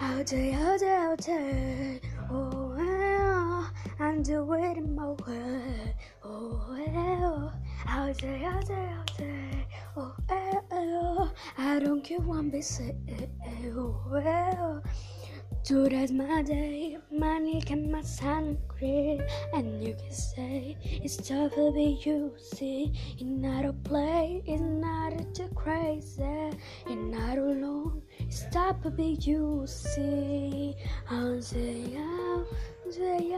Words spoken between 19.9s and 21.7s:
can say it's tough